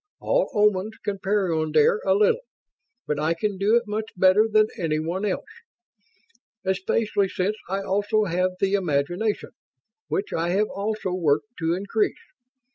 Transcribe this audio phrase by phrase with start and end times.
[0.19, 2.41] All Omans can peyondire a little,
[3.05, 5.45] but I can do it much better than anyone else.
[6.65, 9.51] Especially since I also have the imagination,
[10.07, 12.17] which I have also worked to increase.